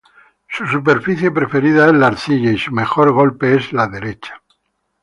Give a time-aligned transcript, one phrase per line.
[0.47, 4.41] Su superficie preferida es la arcilla, y su mejor golpe es la derecha.